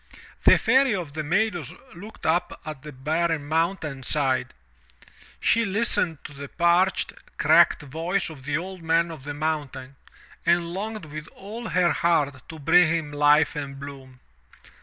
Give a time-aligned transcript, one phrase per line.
[0.45, 4.55] The Fairy of the Meadows looked up at the barren mountain side;
[5.39, 9.97] she listened to the parched, cracked voice of the Old Man of the Mountain
[10.43, 14.21] and longed with all her heart to bring him life and bloom.